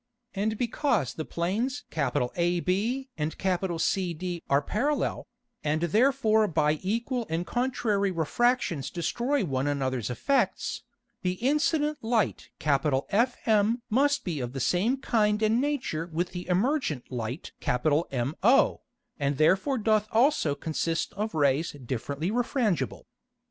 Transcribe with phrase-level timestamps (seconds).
[0.33, 3.35] And because the Planes AB and
[3.79, 5.27] CD are parallel,
[5.63, 10.81] and therefore by equal and contrary Refractions destroy one anothers Effects,
[11.21, 17.11] the incident Light FM must be of the same Kind and Nature with the emergent
[17.11, 18.79] Light MO,
[19.19, 23.03] and therefore doth also consist of Rays differently refrangible.